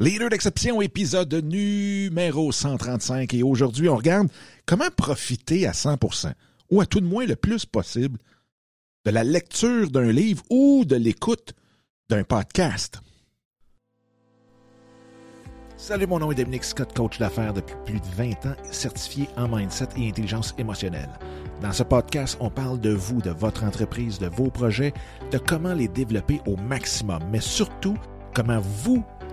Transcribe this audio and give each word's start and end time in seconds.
Leader 0.00 0.30
d'exception, 0.30 0.80
épisode 0.80 1.34
numéro 1.44 2.52
135. 2.52 3.34
Et 3.34 3.42
aujourd'hui, 3.42 3.86
on 3.90 3.96
regarde 3.96 4.28
comment 4.64 4.88
profiter 4.96 5.66
à 5.66 5.72
100%, 5.72 6.32
ou 6.70 6.80
à 6.80 6.86
tout 6.86 7.02
de 7.02 7.06
moins 7.06 7.26
le 7.26 7.36
plus 7.36 7.66
possible, 7.66 8.18
de 9.04 9.10
la 9.10 9.24
lecture 9.24 9.90
d'un 9.90 10.10
livre 10.10 10.42
ou 10.48 10.86
de 10.86 10.96
l'écoute 10.96 11.52
d'un 12.08 12.24
podcast. 12.24 13.02
Salut, 15.76 16.06
mon 16.06 16.18
nom 16.18 16.32
est 16.32 16.36
Dominique 16.36 16.64
Scott, 16.64 16.96
coach 16.96 17.18
d'affaires 17.18 17.52
depuis 17.52 17.76
plus 17.84 18.00
de 18.00 18.06
20 18.16 18.46
ans, 18.46 18.56
certifié 18.70 19.28
en 19.36 19.54
mindset 19.54 19.88
et 19.98 20.08
intelligence 20.08 20.54
émotionnelle. 20.56 21.10
Dans 21.60 21.72
ce 21.72 21.82
podcast, 21.82 22.38
on 22.40 22.48
parle 22.48 22.80
de 22.80 22.94
vous, 22.94 23.20
de 23.20 23.32
votre 23.32 23.64
entreprise, 23.64 24.18
de 24.18 24.28
vos 24.28 24.50
projets, 24.50 24.94
de 25.30 25.36
comment 25.36 25.74
les 25.74 25.88
développer 25.88 26.40
au 26.46 26.56
maximum, 26.56 27.22
mais 27.30 27.40
surtout 27.40 27.98
comment 28.32 28.60
vous 28.60 29.04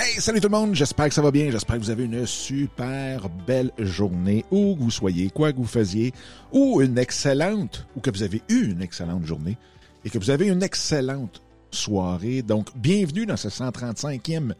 Hey, 0.00 0.20
salut 0.20 0.40
tout 0.40 0.46
le 0.46 0.56
monde, 0.56 0.76
j'espère 0.76 1.08
que 1.08 1.14
ça 1.14 1.22
va 1.22 1.32
bien, 1.32 1.50
j'espère 1.50 1.74
que 1.74 1.80
vous 1.80 1.90
avez 1.90 2.04
une 2.04 2.24
super 2.24 3.28
belle 3.28 3.72
journée, 3.80 4.44
où 4.52 4.76
que 4.76 4.80
vous 4.80 4.92
soyez, 4.92 5.28
quoi 5.28 5.52
que 5.52 5.56
vous 5.56 5.64
faisiez, 5.64 6.14
ou 6.52 6.80
une 6.80 6.98
excellente, 6.98 7.84
ou 7.96 8.00
que 8.00 8.08
vous 8.08 8.22
avez 8.22 8.40
eu 8.48 8.70
une 8.70 8.80
excellente 8.80 9.24
journée, 9.24 9.58
et 10.04 10.10
que 10.10 10.16
vous 10.18 10.30
avez 10.30 10.46
une 10.46 10.62
excellente 10.62 11.42
soirée. 11.72 12.42
Donc, 12.42 12.68
bienvenue 12.76 13.26
dans 13.26 13.36
ce 13.36 13.48
135e 13.48 14.54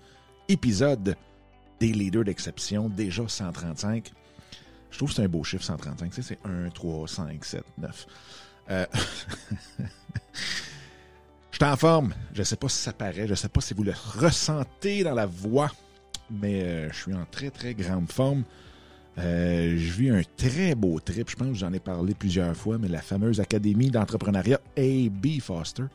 épisode 0.48 1.14
des 1.78 1.92
Leaders 1.92 2.24
d'Exception, 2.24 2.88
déjà 2.88 3.28
135. 3.28 4.10
Je 4.90 4.96
trouve 4.96 5.10
que 5.10 5.14
c'est 5.14 5.22
un 5.22 5.28
beau 5.28 5.44
chiffre, 5.44 5.62
135, 5.62 6.10
tu 6.10 6.20
sais, 6.20 6.36
c'est 6.42 6.50
1, 6.50 6.70
3, 6.70 7.06
5, 7.06 7.44
7, 7.44 7.62
9. 7.78 8.06
Euh... 8.70 8.86
Je 11.58 11.64
suis 11.64 11.72
en 11.72 11.76
forme. 11.76 12.14
Je 12.34 12.38
ne 12.38 12.44
sais 12.44 12.54
pas 12.54 12.68
si 12.68 12.78
ça 12.78 12.92
paraît. 12.92 13.24
Je 13.24 13.30
ne 13.30 13.34
sais 13.34 13.48
pas 13.48 13.60
si 13.60 13.74
vous 13.74 13.82
le 13.82 13.92
ressentez 14.20 15.02
dans 15.02 15.14
la 15.14 15.26
voix. 15.26 15.68
Mais 16.30 16.62
euh, 16.62 16.88
je 16.92 16.96
suis 16.96 17.14
en 17.14 17.24
très, 17.28 17.50
très 17.50 17.74
grande 17.74 18.12
forme. 18.12 18.44
Euh, 19.18 19.74
je 19.76 19.92
vis 19.92 20.10
un 20.10 20.22
très 20.36 20.76
beau 20.76 21.00
trip. 21.00 21.28
Je 21.28 21.34
pense 21.34 21.48
que 21.48 21.54
j'en 21.54 21.72
ai 21.72 21.80
parlé 21.80 22.14
plusieurs 22.14 22.56
fois, 22.56 22.78
mais 22.78 22.86
la 22.86 23.02
fameuse 23.02 23.40
Académie 23.40 23.90
d'entrepreneuriat 23.90 24.60
AB 24.76 25.40
Foster. 25.40 25.86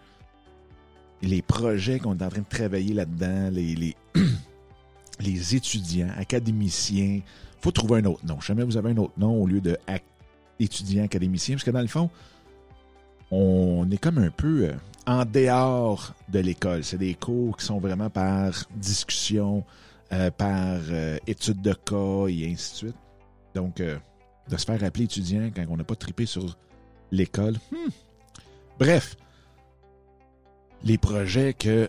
Les 1.21 1.41
projets 1.41 1.97
qu'on 1.97 2.17
est 2.17 2.23
en 2.23 2.29
train 2.29 2.41
de 2.41 2.49
travailler 2.49 2.93
là-dedans, 2.93 3.49
les, 3.49 3.95
les, 5.21 5.55
étudiants, 5.55 6.11
académiciens. 6.17 7.21
faut 7.61 7.71
trouver 7.71 8.01
un 8.01 8.05
autre 8.05 8.25
nom. 8.25 8.41
Jamais 8.41 8.65
vous 8.65 8.75
avez 8.75 8.91
un 8.91 8.97
autre 8.97 9.13
nom 9.15 9.41
au 9.41 9.47
lieu 9.47 9.61
de 9.61 9.77
étudiant 10.59 11.05
académicien, 11.05 11.55
parce 11.55 11.63
que 11.63 11.71
dans 11.71 11.79
le 11.79 11.87
fond, 11.87 12.09
on 13.33 13.89
est 13.89 13.97
comme 13.97 14.19
un 14.19 14.29
peu 14.29 14.65
euh, 14.65 14.73
en 15.07 15.25
dehors 15.25 16.13
de 16.29 16.39
l'école. 16.39 16.83
C'est 16.83 16.99
des 16.99 17.15
cours 17.15 17.57
qui 17.57 17.65
sont 17.65 17.79
vraiment 17.79 18.09
par 18.09 18.53
discussion, 18.75 19.65
euh, 20.11 20.29
par 20.29 20.79
euh, 20.91 21.17
étude 21.25 21.61
de 21.61 21.73
cas 21.73 22.27
et 22.27 22.51
ainsi 22.51 22.71
de 22.71 22.77
suite. 22.77 22.97
Donc, 23.55 23.77
de 23.77 24.57
se 24.57 24.65
faire 24.65 24.83
appeler 24.83 25.05
étudiant 25.05 25.51
quand 25.55 25.63
on 25.69 25.77
n'a 25.77 25.83
pas 25.83 25.95
trippé 25.95 26.25
sur 26.25 26.57
l'école. 27.11 27.55
Hmm. 27.71 27.89
Bref, 28.79 29.15
les 30.83 30.97
projets 30.97 31.53
que 31.53 31.87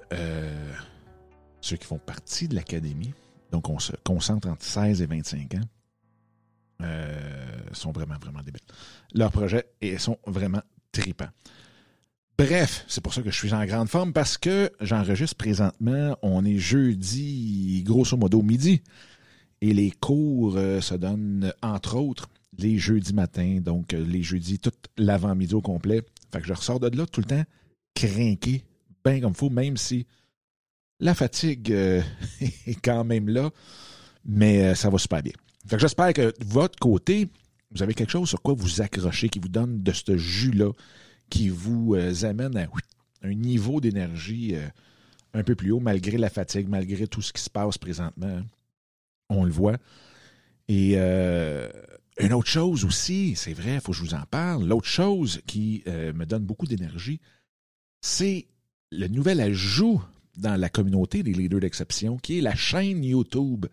ceux 1.62 1.76
qui 1.76 1.86
font 1.86 1.98
partie 1.98 2.46
de 2.48 2.54
l'académie, 2.54 3.14
donc 3.50 3.70
on 3.70 3.78
se 3.78 3.92
concentre 4.04 4.46
entre 4.48 4.62
16 4.62 5.00
et 5.00 5.06
25 5.06 5.54
ans, 5.54 6.86
sont 7.72 7.92
vraiment, 7.92 8.16
vraiment 8.20 8.42
débiles. 8.42 8.60
Leurs 9.14 9.32
projets 9.32 9.66
sont 9.96 10.18
vraiment 10.26 10.60
tripant. 10.94 11.28
Bref, 12.36 12.84
c'est 12.88 13.02
pour 13.02 13.14
ça 13.14 13.22
que 13.22 13.30
je 13.30 13.36
suis 13.36 13.54
en 13.54 13.64
grande 13.64 13.88
forme 13.88 14.12
parce 14.12 14.38
que 14.38 14.70
j'enregistre 14.80 15.36
présentement. 15.36 16.16
On 16.22 16.44
est 16.44 16.58
jeudi, 16.58 17.82
grosso 17.84 18.16
modo 18.16 18.42
midi. 18.42 18.82
Et 19.60 19.72
les 19.72 19.92
cours 19.92 20.56
euh, 20.56 20.80
se 20.80 20.94
donnent, 20.94 21.52
entre 21.62 21.96
autres, 21.96 22.28
les 22.58 22.76
jeudis 22.76 23.14
matins, 23.14 23.60
donc 23.60 23.94
euh, 23.94 24.04
les 24.04 24.22
jeudis, 24.22 24.58
tout 24.58 24.72
l'avant-midi 24.96 25.54
au 25.54 25.60
complet. 25.60 26.02
Fait 26.32 26.40
que 26.40 26.46
je 26.46 26.52
ressors 26.52 26.80
de 26.80 26.96
là 26.96 27.06
tout 27.06 27.20
le 27.20 27.26
temps 27.26 27.44
craqué, 27.94 28.64
bien 29.04 29.20
comme 29.20 29.34
faut, 29.34 29.50
même 29.50 29.76
si 29.76 30.04
la 30.98 31.14
fatigue 31.14 31.70
euh, 31.70 32.02
est 32.66 32.80
quand 32.82 33.04
même 33.04 33.28
là, 33.28 33.50
mais 34.24 34.74
ça 34.74 34.90
va 34.90 34.98
super 34.98 35.22
bien. 35.22 35.32
Fait 35.68 35.76
que 35.76 35.82
j'espère 35.82 36.12
que 36.12 36.22
de 36.22 36.44
votre 36.44 36.78
côté, 36.78 37.28
vous 37.74 37.82
avez 37.82 37.94
quelque 37.94 38.10
chose 38.10 38.28
sur 38.28 38.40
quoi 38.40 38.54
vous 38.54 38.80
accrochez, 38.80 39.28
qui 39.28 39.40
vous 39.40 39.48
donne 39.48 39.82
de 39.82 39.92
ce 39.92 40.16
jus-là, 40.16 40.70
qui 41.28 41.48
vous 41.48 41.94
euh, 41.94 42.12
amène 42.22 42.56
à 42.56 42.66
un 43.22 43.34
niveau 43.34 43.80
d'énergie 43.80 44.54
euh, 44.54 44.66
un 45.32 45.42
peu 45.42 45.56
plus 45.56 45.72
haut, 45.72 45.80
malgré 45.80 46.16
la 46.16 46.30
fatigue, 46.30 46.68
malgré 46.68 47.08
tout 47.08 47.22
ce 47.22 47.32
qui 47.32 47.42
se 47.42 47.50
passe 47.50 47.76
présentement. 47.76 48.42
On 49.28 49.44
le 49.44 49.50
voit. 49.50 49.76
Et 50.68 50.92
euh, 50.96 51.68
une 52.18 52.32
autre 52.32 52.48
chose 52.48 52.84
aussi, 52.84 53.34
c'est 53.34 53.54
vrai, 53.54 53.74
il 53.74 53.80
faut 53.80 53.90
que 53.90 53.98
je 53.98 54.02
vous 54.02 54.14
en 54.14 54.24
parle. 54.30 54.66
L'autre 54.66 54.86
chose 54.86 55.40
qui 55.46 55.82
me 55.86 56.24
donne 56.24 56.44
beaucoup 56.44 56.66
d'énergie, 56.66 57.20
c'est 58.00 58.46
le 58.92 59.08
nouvel 59.08 59.40
ajout 59.40 60.00
dans 60.36 60.56
la 60.56 60.68
communauté 60.68 61.22
des 61.22 61.32
leaders 61.32 61.60
d'exception, 61.60 62.18
qui 62.18 62.38
est 62.38 62.40
la 62.40 62.54
chaîne 62.54 63.02
YouTube 63.02 63.66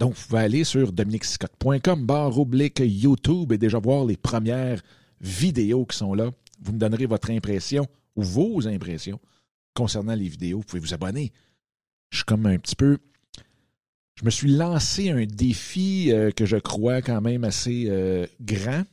donc, 0.00 0.14
vous 0.14 0.26
pouvez 0.28 0.40
aller 0.40 0.64
sur 0.64 0.92
dominicscott.com, 0.92 2.06
barre 2.06 2.38
oblique 2.38 2.80
YouTube 2.82 3.52
et 3.52 3.58
déjà 3.58 3.78
voir 3.78 4.06
les 4.06 4.16
premières 4.16 4.80
vidéos 5.20 5.84
qui 5.84 5.98
sont 5.98 6.14
là. 6.14 6.30
Vous 6.62 6.72
me 6.72 6.78
donnerez 6.78 7.04
votre 7.04 7.30
impression 7.30 7.86
ou 8.16 8.22
vos 8.22 8.66
impressions 8.66 9.20
concernant 9.74 10.14
les 10.14 10.28
vidéos. 10.28 10.60
Vous 10.60 10.64
pouvez 10.64 10.80
vous 10.80 10.94
abonner. 10.94 11.32
Je 12.08 12.16
suis 12.16 12.24
comme 12.24 12.46
un 12.46 12.56
petit 12.56 12.76
peu. 12.76 12.96
Je 14.14 14.24
me 14.24 14.30
suis 14.30 14.50
lancé 14.50 15.10
un 15.10 15.26
défi 15.26 16.10
euh, 16.12 16.30
que 16.30 16.46
je 16.46 16.56
crois 16.56 17.02
quand 17.02 17.20
même 17.20 17.44
assez 17.44 17.84
euh, 17.88 18.26
grand. 18.40 18.84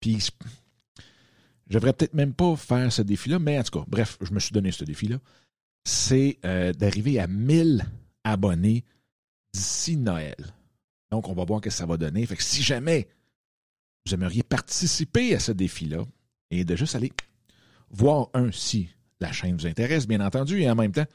Puis, 0.00 0.30
je 1.68 1.74
devrais 1.74 1.92
peut-être 1.92 2.14
même 2.14 2.32
pas 2.32 2.56
faire 2.56 2.90
ce 2.90 3.02
défi-là, 3.02 3.38
mais 3.38 3.58
en 3.58 3.62
tout 3.62 3.78
cas, 3.78 3.84
bref, 3.86 4.16
je 4.22 4.32
me 4.32 4.40
suis 4.40 4.52
donné 4.52 4.72
ce 4.72 4.84
défi-là. 4.84 5.18
C'est 5.84 6.38
euh, 6.46 6.72
d'arriver 6.72 7.20
à 7.20 7.26
1000 7.26 7.84
abonnés 8.24 8.84
d'ici 9.52 9.96
Noël. 9.96 10.36
Donc, 11.10 11.28
on 11.28 11.34
va 11.34 11.44
voir 11.44 11.60
ce 11.60 11.64
que 11.64 11.70
ça 11.70 11.86
va 11.86 11.96
donner. 11.96 12.24
Fait 12.26 12.36
que 12.36 12.42
si 12.42 12.62
jamais 12.62 13.08
vous 14.06 14.14
aimeriez 14.14 14.42
participer 14.42 15.34
à 15.34 15.40
ce 15.40 15.52
défi-là 15.52 16.04
et 16.50 16.64
de 16.64 16.76
juste 16.76 16.94
aller 16.94 17.12
voir 17.90 18.28
un 18.34 18.52
si 18.52 18.88
la 19.20 19.32
chaîne 19.32 19.56
vous 19.56 19.66
intéresse, 19.66 20.06
bien 20.06 20.24
entendu, 20.24 20.62
et 20.62 20.70
en 20.70 20.74
même 20.74 20.92
temps, 20.92 21.06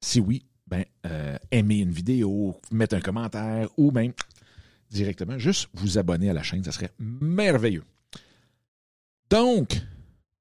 si 0.00 0.20
oui, 0.20 0.44
ben, 0.66 0.84
euh, 1.06 1.36
aimer 1.50 1.78
une 1.78 1.90
vidéo, 1.90 2.60
mettre 2.70 2.96
un 2.96 3.00
commentaire 3.00 3.68
ou 3.76 3.90
même 3.90 4.12
directement 4.90 5.38
juste 5.38 5.68
vous 5.74 5.98
abonner 5.98 6.30
à 6.30 6.32
la 6.32 6.42
chaîne, 6.42 6.64
ça 6.64 6.72
serait 6.72 6.92
merveilleux. 6.98 7.84
Donc, 9.30 9.80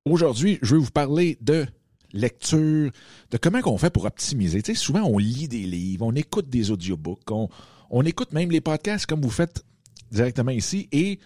aujourd'hui, 0.06 0.60
je 0.62 0.76
vais 0.76 0.82
vous 0.82 0.92
parler 0.92 1.38
de 1.42 1.66
lecture, 2.14 2.92
de 3.32 3.38
comment 3.38 3.60
on 3.66 3.78
fait 3.78 3.90
pour 3.90 4.06
optimiser. 4.06 4.62
Tu 4.62 4.74
sais, 4.74 4.80
souvent, 4.80 5.04
on 5.04 5.18
lit 5.18 5.48
des 5.48 5.64
livres, 5.64 6.06
on 6.06 6.16
écoute 6.16 6.50
des 6.50 6.72
audiobooks, 6.72 7.30
on, 7.32 7.50
on 7.90 8.04
écoute 8.04 8.32
même 8.32 8.52
les 8.52 8.62
podcasts 8.62 9.06
comme 9.06 9.22
vous 9.22 9.30
faites 9.30 9.64
directement 10.12 10.52
ici 10.52 10.88
et 10.92 11.20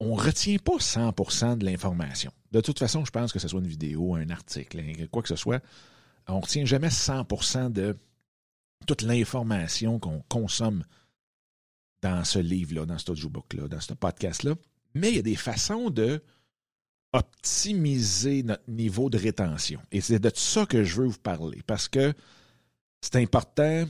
on 0.00 0.16
ne 0.16 0.20
retient 0.20 0.58
pas 0.58 0.76
100% 0.76 1.58
de 1.58 1.64
l'information. 1.64 2.32
De 2.52 2.60
toute 2.60 2.78
façon, 2.78 3.04
je 3.04 3.10
pense 3.10 3.32
que 3.32 3.38
ce 3.38 3.48
soit 3.48 3.60
une 3.60 3.66
vidéo, 3.66 4.14
un 4.14 4.30
article, 4.30 4.82
quoi 5.08 5.22
que 5.22 5.28
ce 5.28 5.36
soit, 5.36 5.62
on 6.26 6.36
ne 6.36 6.42
retient 6.42 6.64
jamais 6.64 6.88
100% 6.88 7.70
de 7.72 7.96
toute 8.86 9.02
l'information 9.02 9.98
qu'on 9.98 10.22
consomme 10.28 10.84
dans 12.02 12.24
ce 12.24 12.38
livre-là, 12.38 12.86
dans 12.86 12.98
cet 12.98 13.10
audiobook-là, 13.10 13.68
dans 13.68 13.80
ce 13.80 13.92
podcast-là. 13.92 14.54
Mais 14.94 15.10
il 15.10 15.16
y 15.16 15.18
a 15.18 15.22
des 15.22 15.36
façons 15.36 15.90
de 15.90 16.22
optimiser 17.12 18.42
notre 18.42 18.68
niveau 18.68 19.10
de 19.10 19.18
rétention. 19.18 19.80
Et 19.90 20.00
c'est 20.00 20.18
de 20.18 20.30
ça 20.34 20.66
que 20.66 20.84
je 20.84 21.00
veux 21.00 21.06
vous 21.08 21.18
parler 21.18 21.60
parce 21.66 21.88
que 21.88 22.12
c'est 23.00 23.16
important 23.16 23.86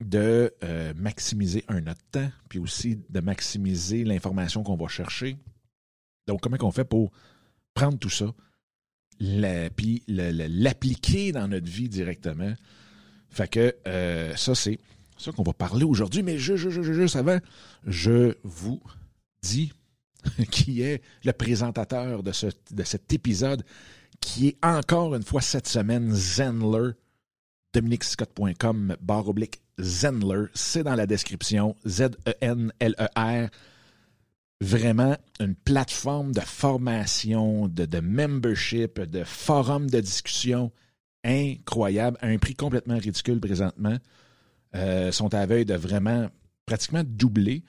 de 0.00 0.52
euh, 0.64 0.92
maximiser 0.96 1.64
un 1.68 1.80
notre 1.80 2.02
temps, 2.10 2.30
puis 2.48 2.58
aussi 2.58 2.98
de 3.08 3.20
maximiser 3.20 4.04
l'information 4.04 4.62
qu'on 4.62 4.76
va 4.76 4.88
chercher. 4.88 5.36
Donc, 6.26 6.40
comment 6.40 6.56
on 6.60 6.72
fait 6.72 6.84
pour 6.84 7.12
prendre 7.74 7.98
tout 7.98 8.10
ça, 8.10 8.32
puis 9.76 10.02
l'appliquer 10.08 11.32
dans 11.32 11.48
notre 11.48 11.68
vie 11.68 11.88
directement? 11.88 12.54
Fait 13.30 13.48
que 13.48 13.76
euh, 13.86 14.34
ça, 14.36 14.54
c'est 14.54 14.78
ça 15.16 15.32
qu'on 15.32 15.42
va 15.42 15.52
parler 15.52 15.84
aujourd'hui. 15.84 16.22
Mais 16.22 16.38
juste 16.38 17.16
avant, 17.16 17.38
je 17.86 18.36
vous 18.42 18.80
dis 19.42 19.72
qui 20.50 20.82
est 20.82 21.02
le 21.24 21.32
présentateur 21.32 22.22
de, 22.22 22.32
ce, 22.32 22.46
de 22.70 22.82
cet 22.82 23.12
épisode, 23.12 23.64
qui 24.20 24.48
est 24.48 24.58
encore 24.62 25.14
une 25.14 25.22
fois 25.22 25.40
cette 25.40 25.68
semaine 25.68 26.12
Zenler, 26.12 26.92
dominicscott.com, 27.74 28.96
barre 29.00 29.28
oblique 29.28 29.60
Zenler. 29.80 30.46
C'est 30.54 30.84
dans 30.84 30.94
la 30.94 31.06
description, 31.06 31.76
Z-E-N-L-E-R. 31.86 33.48
Vraiment 34.60 35.16
une 35.40 35.56
plateforme 35.56 36.32
de 36.32 36.40
formation, 36.40 37.66
de, 37.66 37.84
de 37.84 37.98
membership, 37.98 39.00
de 39.00 39.24
forum 39.24 39.90
de 39.90 39.98
discussion 39.98 40.70
incroyable, 41.24 42.16
à 42.20 42.28
un 42.28 42.38
prix 42.38 42.54
complètement 42.54 42.98
ridicule 42.98 43.40
présentement. 43.40 43.96
Euh, 44.74 45.10
sont 45.12 45.34
à 45.34 45.44
veille 45.46 45.64
de 45.64 45.74
vraiment 45.74 46.28
pratiquement 46.64 47.02
doubler 47.04 47.64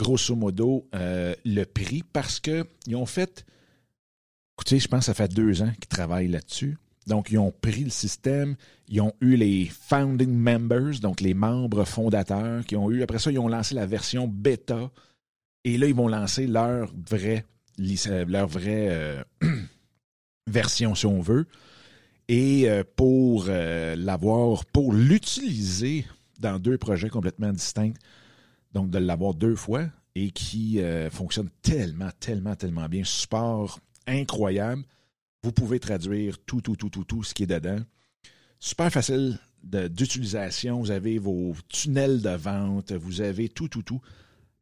grosso 0.00 0.34
modo, 0.34 0.88
euh, 0.94 1.34
le 1.44 1.64
prix 1.64 2.02
parce 2.02 2.40
qu'ils 2.40 2.96
ont 2.96 3.06
fait. 3.06 3.44
Écoutez, 4.56 4.78
je 4.78 4.88
pense 4.88 5.00
que 5.00 5.04
ça 5.06 5.14
fait 5.14 5.32
deux 5.32 5.62
ans 5.62 5.70
qu'ils 5.78 5.88
travaillent 5.88 6.28
là-dessus. 6.28 6.78
Donc, 7.06 7.30
ils 7.30 7.38
ont 7.38 7.52
pris 7.52 7.84
le 7.84 7.90
système, 7.90 8.56
ils 8.88 9.00
ont 9.00 9.12
eu 9.20 9.36
les 9.36 9.66
founding 9.66 10.32
members, 10.32 11.00
donc 11.00 11.20
les 11.20 11.34
membres 11.34 11.84
fondateurs, 11.84 12.64
qui 12.64 12.76
ont 12.76 12.90
eu. 12.90 13.02
Après 13.02 13.18
ça, 13.18 13.30
ils 13.30 13.38
ont 13.38 13.48
lancé 13.48 13.74
la 13.74 13.86
version 13.86 14.26
bêta. 14.26 14.90
Et 15.64 15.76
là, 15.76 15.86
ils 15.86 15.94
vont 15.94 16.08
lancer 16.08 16.46
leur 16.46 16.92
vraie, 17.10 17.44
leur 17.78 18.48
vraie 18.48 18.88
euh, 18.90 19.22
version, 20.46 20.94
si 20.94 21.06
on 21.06 21.20
veut. 21.20 21.46
Et 22.28 22.70
euh, 22.70 22.84
pour 22.96 23.46
l'avoir, 23.46 24.64
pour 24.66 24.92
l'utiliser 24.92 26.06
dans 26.38 26.58
deux 26.58 26.78
projets 26.78 27.10
complètement 27.10 27.52
distincts, 27.52 27.94
donc 28.72 28.90
de 28.90 28.98
l'avoir 28.98 29.34
deux 29.34 29.56
fois 29.56 29.86
et 30.14 30.30
qui 30.30 30.80
euh, 30.80 31.10
fonctionne 31.10 31.50
tellement, 31.62 32.10
tellement, 32.18 32.56
tellement 32.56 32.88
bien. 32.88 33.04
Support 33.04 33.80
incroyable. 34.06 34.82
Vous 35.42 35.52
pouvez 35.52 35.80
traduire 35.80 36.38
tout, 36.38 36.60
tout, 36.60 36.76
tout, 36.76 36.90
tout, 36.90 37.04
tout 37.04 37.22
ce 37.22 37.34
qui 37.34 37.44
est 37.44 37.46
dedans. 37.46 37.80
Super 38.58 38.90
facile 38.90 39.38
d'utilisation. 39.62 40.80
Vous 40.80 40.90
avez 40.90 41.18
vos 41.18 41.54
tunnels 41.68 42.20
de 42.20 42.30
vente. 42.30 42.92
Vous 42.92 43.20
avez 43.20 43.48
tout, 43.48 43.68
tout, 43.68 43.82
tout 43.82 44.00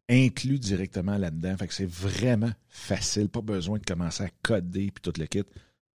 inclus 0.09 0.59
directement 0.59 1.19
là-dedans. 1.19 1.57
Fait 1.57 1.67
que 1.67 1.75
c'est 1.75 1.89
vraiment 1.89 2.53
facile. 2.69 3.29
Pas 3.29 3.41
besoin 3.41 3.79
de 3.79 3.85
commencer 3.85 4.25
à 4.25 4.31
coder 4.43 4.91
puis 4.91 5.03
tout 5.03 5.13
le 5.19 5.27
kit. 5.27 5.45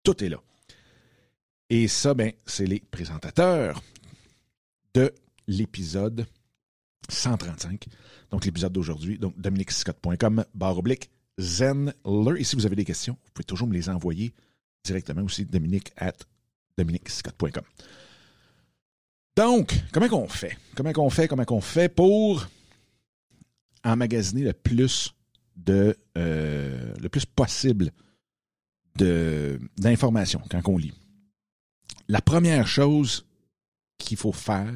Tout 0.04 0.24
est 0.24 0.30
là. 0.30 0.42
Et 1.70 1.88
ça, 1.88 2.14
ben, 2.14 2.32
c'est 2.46 2.66
les 2.66 2.80
présentateurs 2.80 3.84
de 4.94 5.14
l'épisode 5.48 6.26
135. 7.10 7.88
Donc, 8.32 8.46
l'épisode 8.46 8.74
d'aujourd'hui. 8.74 9.18
Donc, 9.18 9.40
dominicscott.com, 9.40 10.46
barre 10.54 10.78
oblique, 10.78 11.10
Zenler. 11.40 12.40
Et 12.40 12.44
si 12.44 12.56
vous 12.56 12.66
avez 12.66 12.76
des 12.76 12.86
questions, 12.86 13.14
vous 13.14 13.32
pouvez 13.34 13.46
toujours 13.46 13.68
me 13.68 13.74
les 13.74 13.90
envoyer 13.90 14.34
directement 14.84 15.24
aussi, 15.24 15.46
dominique 15.46 15.92
at 15.98 16.14
dominicscott.com. 16.78 17.64
Donc, 19.36 19.74
comment 19.92 20.10
qu'on 20.10 20.28
fait? 20.28 20.58
Comment 20.76 20.92
qu'on 20.92 21.10
fait? 21.10 21.28
Comment 21.28 21.46
qu'on 21.46 21.62
fait 21.62 21.90
pour 21.90 22.48
emmagasiner 23.84 24.44
le 24.44 24.54
plus 24.54 25.14
de 25.56 25.96
euh, 26.18 26.94
le 27.00 27.10
plus 27.10 27.26
possible 27.26 27.92
d'informations 28.96 30.42
quand 30.50 30.68
on 30.68 30.78
lit? 30.78 30.94
La 32.10 32.22
première 32.22 32.68
chose 32.68 33.26
qu'il 33.98 34.18
faut 34.18 34.34
faire, 34.34 34.74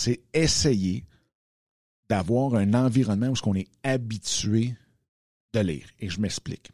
c'est 0.00 0.22
essayer 0.32 1.04
d'avoir 2.08 2.54
un 2.54 2.72
environnement 2.72 3.28
où 3.28 3.36
on 3.44 3.54
est 3.54 3.68
habitué 3.82 4.74
de 5.52 5.60
lire. 5.60 5.86
Et 5.98 6.08
je 6.08 6.20
m'explique. 6.20 6.70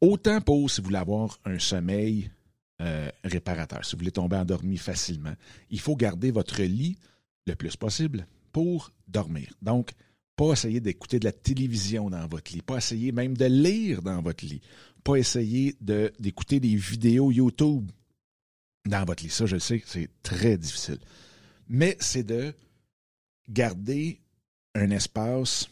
Autant 0.00 0.40
pour 0.40 0.70
si 0.70 0.80
vous 0.80 0.86
voulez 0.86 0.98
avoir 0.98 1.40
un 1.44 1.58
sommeil 1.58 2.30
euh, 2.80 3.10
réparateur, 3.24 3.84
si 3.84 3.92
vous 3.92 4.00
voulez 4.00 4.12
tomber 4.12 4.36
endormi 4.36 4.76
facilement, 4.76 5.34
il 5.68 5.80
faut 5.80 5.96
garder 5.96 6.30
votre 6.30 6.62
lit 6.62 6.96
le 7.44 7.56
plus 7.56 7.74
possible 7.74 8.26
pour 8.52 8.92
dormir. 9.08 9.52
Donc, 9.60 9.90
pas 10.36 10.52
essayer 10.52 10.78
d'écouter 10.78 11.18
de 11.18 11.24
la 11.24 11.32
télévision 11.32 12.08
dans 12.08 12.28
votre 12.28 12.52
lit, 12.52 12.62
pas 12.62 12.76
essayer 12.76 13.10
même 13.10 13.36
de 13.36 13.46
lire 13.46 14.00
dans 14.02 14.22
votre 14.22 14.44
lit, 14.44 14.60
pas 15.02 15.16
essayer 15.16 15.74
d'écouter 15.80 16.60
des 16.60 16.76
vidéos 16.76 17.32
YouTube 17.32 17.90
dans 18.84 19.04
votre 19.04 19.24
lit. 19.24 19.30
Ça, 19.30 19.46
je 19.46 19.58
sais, 19.58 19.82
c'est 19.84 20.10
très 20.22 20.56
difficile 20.56 21.00
mais 21.68 21.96
c'est 22.00 22.22
de 22.22 22.54
garder 23.48 24.20
un 24.74 24.90
espace 24.90 25.68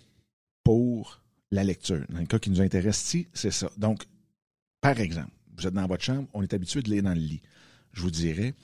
pour 0.62 1.20
la 1.50 1.64
lecture. 1.64 2.05
Dans 2.08 2.20
le 2.20 2.26
cas 2.26 2.38
qui 2.38 2.50
nous 2.50 2.61
intéresse 2.61 3.00
ici, 3.05 3.29
c'est 3.32 3.50
ça. 3.50 3.70
Donc, 3.76 4.05
par 4.81 4.99
exemple, 5.00 5.31
vous 5.56 5.67
êtes 5.67 5.75
dans 5.75 5.87
votre 5.87 6.02
chambre, 6.02 6.29
on 6.32 6.43
est 6.43 6.52
habitué 6.52 6.82
de 6.82 6.91
lire 6.91 7.02
dans 7.02 7.14
le 7.14 7.20
lit. 7.20 7.43
Je 7.93 8.02
vous 8.02 8.11
dirais, 8.11 8.55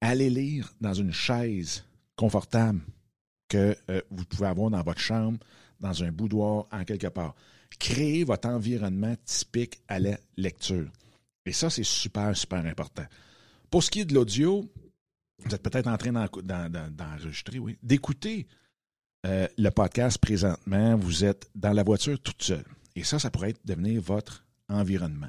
allez 0.00 0.30
lire 0.30 0.72
dans 0.80 0.92
une 0.92 1.12
chaise 1.12 1.84
confortable 2.14 2.80
que 3.48 3.76
euh, 3.90 4.02
vous 4.10 4.24
pouvez 4.24 4.48
avoir 4.48 4.70
dans 4.70 4.82
votre 4.82 5.00
chambre, 5.00 5.38
dans 5.80 6.02
un 6.02 6.12
boudoir, 6.12 6.66
en 6.72 6.84
quelque 6.84 7.06
part. 7.06 7.34
Créez 7.78 8.24
votre 8.24 8.48
environnement 8.48 9.14
typique 9.24 9.80
à 9.88 9.98
la 9.98 10.18
lecture. 10.36 10.90
Et 11.44 11.52
ça, 11.52 11.70
c'est 11.70 11.84
super, 11.84 12.36
super 12.36 12.64
important. 12.64 13.04
Pour 13.70 13.82
ce 13.82 13.90
qui 13.90 14.00
est 14.00 14.04
de 14.04 14.14
l'audio, 14.14 14.68
vous 15.44 15.54
êtes 15.54 15.62
peut-être 15.62 15.86
en 15.86 15.96
train 15.96 16.12
d'enregistrer, 16.12 17.58
oui, 17.58 17.78
d'écouter 17.82 18.46
euh, 19.26 19.46
le 19.58 19.70
podcast 19.70 20.18
présentement. 20.18 20.96
Vous 20.96 21.24
êtes 21.24 21.50
dans 21.54 21.72
la 21.72 21.82
voiture 21.82 22.18
toute 22.20 22.42
seule. 22.42 22.64
Et 22.94 23.04
ça, 23.04 23.18
ça 23.18 23.30
pourrait 23.30 23.54
devenir 23.64 24.00
votre 24.00 24.44
environnement. 24.68 25.28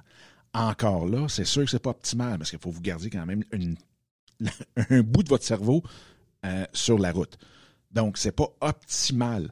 Encore 0.53 1.07
là, 1.07 1.27
c'est 1.27 1.45
sûr 1.45 1.65
que 1.65 1.69
ce 1.69 1.75
n'est 1.75 1.81
pas 1.81 1.91
optimal 1.91 2.37
parce 2.37 2.49
qu'il 2.49 2.59
faut 2.59 2.71
vous 2.71 2.81
garder 2.81 3.09
quand 3.09 3.25
même 3.25 3.43
un 4.89 5.01
bout 5.01 5.23
de 5.23 5.29
votre 5.29 5.43
cerveau 5.43 5.83
euh, 6.45 6.65
sur 6.73 6.97
la 6.97 7.11
route. 7.11 7.37
Donc, 7.91 8.17
ce 8.17 8.29
n'est 8.29 8.33
pas 8.33 8.49
optimal. 8.61 9.51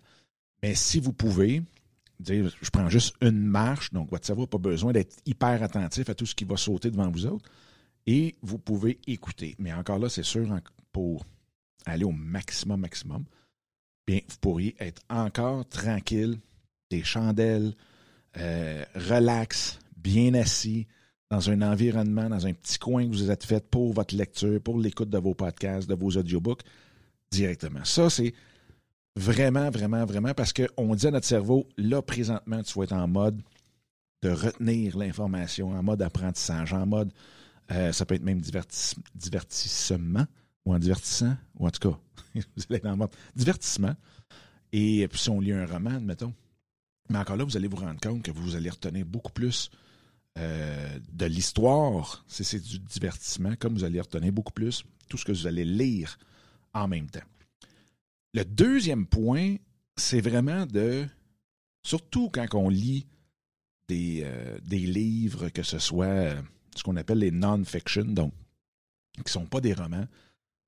Mais 0.64 0.74
si 0.74 1.00
vous 1.00 1.14
pouvez, 1.14 1.62
dire, 2.20 2.56
je 2.62 2.70
prends 2.70 2.90
juste 2.90 3.16
une 3.22 3.42
marche, 3.42 3.92
donc 3.92 4.10
votre 4.10 4.26
cerveau 4.26 4.44
n'a 4.44 4.48
pas 4.48 4.58
besoin 4.58 4.94
d'être 4.94 5.18
hyper 5.26 5.62
attentif 5.62 6.10
à 6.10 6.16
tout 6.16 6.26
ce 6.26 6.34
qui 6.34 6.46
va 6.46 6.56
sauter 6.56 6.90
devant 6.90 7.10
vous 7.10 7.26
autres 7.26 7.50
et 8.08 8.36
vous 8.42 8.58
pouvez 8.58 9.00
écouter. 9.08 9.56
Mais 9.60 9.74
encore 9.74 10.00
là, 10.00 10.10
c'est 10.10 10.24
sûr, 10.24 10.48
pour 10.92 11.26
aller 11.86 12.04
au 12.06 12.12
maximum, 12.12 12.82
maximum, 12.82 13.26
bien, 14.06 14.20
vous 14.28 14.38
pourriez 14.40 14.76
être 14.80 15.02
encore 15.10 15.68
tranquille, 15.68 16.40
des 16.90 17.04
chandelles, 17.04 17.74
euh, 18.38 18.84
relax, 18.96 19.80
bien 19.98 20.34
assis, 20.34 20.88
dans 21.30 21.50
un 21.50 21.62
environnement, 21.62 22.30
dans 22.30 22.46
un 22.46 22.54
petit 22.54 22.78
coin 22.78 23.06
que 23.06 23.12
vous 23.12 23.32
êtes 23.32 23.44
fait 23.44 23.68
pour 23.70 23.94
votre 23.94 24.16
lecture, 24.16 24.62
pour 24.62 24.78
l'écoute 24.78 25.10
de 25.10 25.18
vos 25.18 25.34
podcasts, 25.34 25.90
de 25.90 25.96
vos 25.96 26.16
audiobooks, 26.16 26.62
directement. 27.32 27.84
Ça, 27.84 28.10
c'est 28.10 28.34
vraiment, 29.16 29.70
vraiment, 29.70 30.06
vraiment 30.06 30.34
parce 30.34 30.54
qu'on 30.54 30.96
dit 30.96 31.08
à 31.08 31.12
notre 31.12 31.26
cerveau, 31.26 31.68
là, 31.78 32.02
présentement, 32.02 32.62
tu 32.62 32.78
vas 32.78 32.84
être 32.84 32.94
en 32.94 33.08
mode 33.08 33.42
de 34.22 34.30
retenir 34.30 34.98
l'information, 34.98 35.72
en 35.72 35.84
mode 35.84 36.02
apprentissage, 36.02 36.74
en 36.74 36.86
mode 36.86 37.12
euh, 37.72 37.92
ça 37.92 38.06
peut 38.06 38.16
être 38.16 38.24
même 38.24 38.42
divertissement 38.42 40.26
ou 40.66 40.74
en 40.74 40.80
divertissant, 40.80 41.36
ou 41.58 41.68
en 41.68 41.72
tout 41.72 41.90
cas, 41.90 42.00
vous 42.56 42.64
allez 42.70 42.80
dans 42.80 42.96
le 42.96 43.08
divertissement. 43.36 43.96
Et 44.72 45.08
puis 45.08 45.20
si 45.20 45.30
on 45.30 45.40
lit 45.40 45.52
un 45.52 45.66
roman, 45.66 46.00
mettons, 46.02 46.34
mais 47.10 47.20
encore 47.20 47.38
là, 47.38 47.44
vous 47.44 47.56
allez 47.56 47.68
vous 47.68 47.78
rendre 47.78 48.00
compte 48.00 48.24
que 48.24 48.32
vous 48.32 48.56
allez 48.56 48.70
retenir 48.70 49.06
beaucoup 49.06 49.32
plus 49.32 49.70
euh, 50.38 51.00
de 51.14 51.26
l'histoire, 51.26 52.26
si 52.28 52.44
c'est 52.44 52.60
du 52.60 52.80
divertissement, 52.80 53.56
comme 53.56 53.74
vous 53.74 53.84
allez 53.84 54.02
retenir 54.02 54.34
beaucoup 54.34 54.54
plus 54.54 54.84
tout 55.08 55.18
ce 55.18 55.26
que 55.26 55.32
vous 55.32 55.48
allez 55.48 55.66
lire 55.66 56.18
en 56.74 56.88
même 56.88 57.10
temps. 57.10 57.24
Le 58.34 58.44
deuxième 58.44 59.06
point, 59.06 59.56
c'est 59.96 60.20
vraiment 60.20 60.66
de, 60.66 61.08
surtout 61.84 62.30
quand 62.30 62.48
on 62.54 62.70
lit 62.70 63.06
des, 63.88 64.24
euh, 64.26 64.58
des 64.64 64.80
livres, 64.80 65.50
que 65.50 65.64
ce 65.64 65.80
soit 65.80 66.36
ce 66.76 66.84
qu'on 66.84 66.96
appelle 66.96 67.20
les 67.20 67.32
non-fiction, 67.32 68.06
donc 68.06 68.34
qui 69.16 69.24
ne 69.26 69.30
sont 69.30 69.46
pas 69.46 69.62
des 69.62 69.74
romans, 69.74 70.08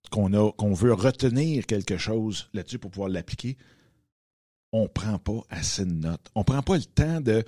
qu'on 0.09 0.73
veut 0.73 0.93
retenir 0.93 1.65
quelque 1.65 1.97
chose 1.97 2.49
là-dessus 2.53 2.79
pour 2.79 2.91
pouvoir 2.91 3.09
l'appliquer, 3.09 3.57
on 4.71 4.83
ne 4.83 4.87
prend 4.87 5.19
pas 5.19 5.41
assez 5.49 5.85
de 5.85 5.91
notes. 5.91 6.29
On 6.35 6.41
ne 6.41 6.45
prend 6.45 6.61
pas 6.61 6.77
le 6.77 6.83
temps 6.83 7.21
de 7.21 7.43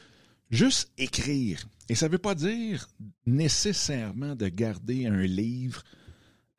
juste 0.50 0.92
écrire. 0.98 1.66
Et 1.88 1.96
ça 1.96 2.08
ne 2.08 2.12
veut 2.12 2.18
pas 2.18 2.36
dire 2.36 2.88
nécessairement 3.25 4.36
de 4.36 4.48
garder 4.48 5.08
un 5.08 5.22
livre 5.22 5.84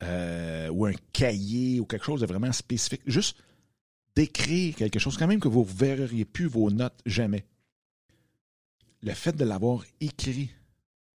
euh, 0.03 0.69
ou 0.69 0.85
un 0.85 0.93
cahier 1.13 1.79
ou 1.79 1.85
quelque 1.85 2.05
chose 2.05 2.21
de 2.21 2.25
vraiment 2.25 2.51
spécifique. 2.51 3.01
Juste 3.05 3.37
d'écrire 4.15 4.75
quelque 4.75 4.99
chose, 4.99 5.17
quand 5.17 5.27
même 5.27 5.39
que 5.39 5.47
vous 5.47 5.61
ne 5.61 5.73
verriez 5.73 6.25
plus 6.25 6.47
vos 6.47 6.69
notes 6.69 6.99
jamais. 7.05 7.45
Le 9.01 9.13
fait 9.13 9.35
de 9.35 9.45
l'avoir 9.45 9.83
écrit 9.99 10.51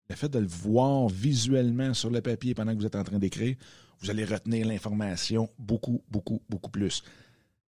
le 0.08 0.16
fait 0.16 0.28
de 0.28 0.38
le 0.38 0.46
voir 0.46 1.08
visuellement 1.08 1.94
sur 1.94 2.10
le 2.10 2.20
papier 2.20 2.54
pendant 2.54 2.72
que 2.72 2.78
vous 2.78 2.86
êtes 2.86 2.96
en 2.96 3.04
train 3.04 3.18
d'écrire, 3.18 3.56
vous 4.00 4.10
allez 4.10 4.24
retenir 4.24 4.66
l'information 4.66 5.50
beaucoup, 5.58 6.02
beaucoup, 6.10 6.42
beaucoup 6.48 6.70
plus. 6.70 7.02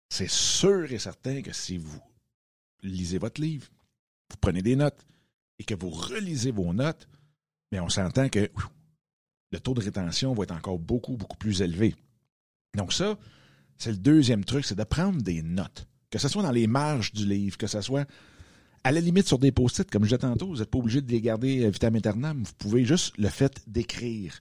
C'est 0.10 0.30
sûr 0.30 0.92
et 0.92 1.00
certain 1.00 1.42
que 1.42 1.54
si 1.54 1.78
vous 1.78 2.02
lisez 2.84 3.18
votre 3.18 3.42
livre, 3.42 3.68
vous 4.30 4.38
prenez 4.38 4.62
des 4.62 4.76
notes 4.76 5.06
et 5.60 5.64
que 5.64 5.76
vous 5.76 5.90
relisez 5.90 6.52
vos 6.52 6.74
notes, 6.74 7.08
mais 7.72 7.80
on 7.80 7.90
s'entend 7.90 8.30
que 8.30 8.50
le 9.52 9.60
taux 9.60 9.74
de 9.74 9.82
rétention 9.82 10.34
va 10.34 10.44
être 10.44 10.56
encore 10.56 10.80
beaucoup, 10.80 11.16
beaucoup 11.16 11.38
plus 11.38 11.62
élevé. 11.62 11.96
Donc 12.76 12.92
ça, 12.92 13.18
c'est 13.78 13.92
le 13.92 13.98
deuxième 13.98 14.44
truc, 14.44 14.66
c'est 14.66 14.76
de 14.76 14.84
prendre 14.84 15.22
des 15.22 15.42
notes. 15.42 15.88
Que 16.10 16.20
ce 16.20 16.28
soit 16.28 16.44
dans 16.44 16.52
les 16.52 16.68
marges 16.68 17.14
du 17.14 17.26
livre, 17.26 17.58
que 17.58 17.68
ce 17.68 17.82
soit 17.82 18.08
à 18.86 18.92
la 18.92 19.02
limite 19.02 19.26
sur 19.26 19.40
des 19.40 19.52
post-it, 19.52 19.90
comme 19.90 20.04
je 20.04 20.10
disais 20.10 20.20
tantôt, 20.20 20.46
vous 20.46 20.58
n'êtes 20.58 20.70
pas 20.70 20.78
obligé 20.78 21.02
de 21.02 21.12
les 21.12 21.20
garder 21.20 21.68
vitam 21.72 21.96
aeternam. 21.96 22.44
Vous 22.44 22.54
pouvez 22.60 22.86
juste 22.86 23.18
le 23.18 23.30
fait 23.30 23.64
d'écrire 23.66 24.40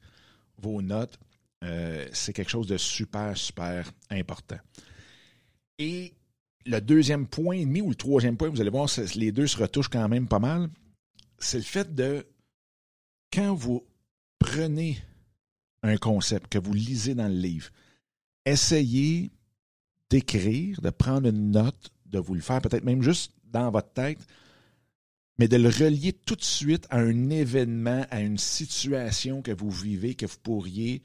vos 0.59 0.83
notes, 0.83 1.19
euh, 1.65 2.07
c'est 2.13 2.35
quelque 2.35 2.51
chose 2.51 2.67
de 2.67 2.77
super, 2.77 3.35
super 3.39 3.91
important. 4.11 4.59
Et 5.79 6.13
le 6.67 6.79
deuxième 6.81 7.27
point 7.27 7.57
et 7.57 7.81
ou 7.81 7.89
le 7.89 7.95
troisième 7.95 8.37
point, 8.37 8.51
vous 8.51 8.61
allez 8.61 8.69
voir, 8.69 8.87
les 9.15 9.33
deux 9.33 9.47
se 9.47 9.57
retouchent 9.57 9.89
quand 9.89 10.07
même 10.11 10.29
pas 10.29 10.41
mal. 10.41 10.69
C'est 11.39 11.57
le 11.57 11.65
fait 11.65 11.95
de, 11.95 12.27
quand 13.33 13.55
vous 13.55 13.83
prenez 14.39 14.99
un 15.83 15.97
concept, 15.97 16.49
que 16.49 16.59
vous 16.59 16.75
lisez 16.75 17.15
dans 17.15 17.29
le 17.29 17.35
livre, 17.35 17.71
essayez 18.45 19.31
d'écrire, 20.11 20.83
de 20.83 20.91
prendre 20.91 21.31
une 21.31 21.51
note, 21.51 21.94
de 22.15 22.19
vous 22.19 22.35
le 22.35 22.41
faire 22.41 22.61
peut-être 22.61 22.85
même 22.85 23.03
juste 23.03 23.33
dans 23.53 23.71
votre 23.71 23.93
tête, 23.93 24.19
mais 25.39 25.49
de 25.49 25.57
le 25.57 25.69
relier 25.69 26.13
tout 26.13 26.37
de 26.37 26.45
suite 26.45 26.87
à 26.91 26.99
un 26.99 27.31
événement, 27.31 28.07
à 28.11 28.21
une 28.21 28.39
situation 28.39 29.43
que 29.43 29.51
vous 29.51 29.71
vivez, 29.71 30.15
que 30.15 30.27
vous 30.27 30.39
pourriez 30.43 31.03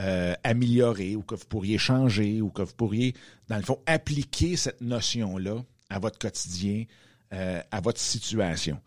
euh, 0.00 0.34
améliorer 0.42 1.16
ou 1.16 1.22
que 1.22 1.36
vous 1.36 1.46
pourriez 1.46 1.78
changer 1.78 2.40
ou 2.40 2.50
que 2.50 2.62
vous 2.62 2.74
pourriez, 2.74 3.14
dans 3.48 3.56
le 3.56 3.62
fond, 3.62 3.78
appliquer 3.86 4.56
cette 4.56 4.80
notion-là 4.80 5.64
à 5.90 5.98
votre 5.98 6.18
quotidien, 6.18 6.84
euh, 7.32 7.62
à 7.70 7.80
votre 7.80 8.00
situation. 8.00 8.80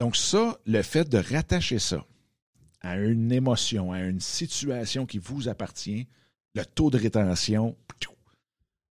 Donc 0.00 0.16
ça, 0.16 0.58
le 0.66 0.82
fait 0.82 1.08
de 1.08 1.18
rattacher 1.18 1.78
ça 1.78 2.04
à 2.82 2.96
une 2.96 3.32
émotion, 3.32 3.92
à 3.92 4.00
une 4.00 4.20
situation 4.20 5.06
qui 5.06 5.18
vous 5.18 5.48
appartient, 5.48 6.06
le 6.54 6.64
taux 6.64 6.90
de 6.90 6.98
rétention 6.98 7.74